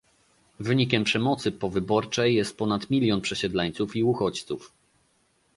[0.59, 4.73] Wynikiem przemocy powyborczej jest ponad milion przesiedleńców i uchodźców